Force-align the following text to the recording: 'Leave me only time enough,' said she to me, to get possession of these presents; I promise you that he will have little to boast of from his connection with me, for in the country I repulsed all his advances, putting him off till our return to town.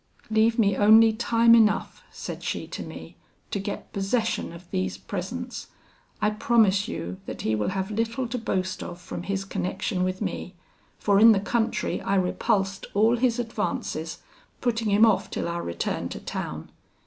'Leave 0.31 0.57
me 0.57 0.75
only 0.75 1.13
time 1.13 1.53
enough,' 1.53 2.01
said 2.09 2.41
she 2.41 2.65
to 2.65 2.81
me, 2.81 3.17
to 3.51 3.59
get 3.59 3.93
possession 3.93 4.51
of 4.51 4.67
these 4.71 4.97
presents; 4.97 5.67
I 6.19 6.31
promise 6.31 6.87
you 6.87 7.19
that 7.27 7.41
he 7.43 7.53
will 7.53 7.67
have 7.67 7.91
little 7.91 8.27
to 8.29 8.39
boast 8.39 8.81
of 8.81 8.99
from 8.99 9.21
his 9.21 9.45
connection 9.45 10.03
with 10.03 10.19
me, 10.19 10.55
for 10.97 11.19
in 11.19 11.33
the 11.33 11.39
country 11.39 12.01
I 12.01 12.15
repulsed 12.15 12.87
all 12.95 13.17
his 13.17 13.37
advances, 13.37 14.23
putting 14.59 14.89
him 14.89 15.05
off 15.05 15.29
till 15.29 15.47
our 15.47 15.61
return 15.61 16.09
to 16.09 16.19
town. 16.19 16.71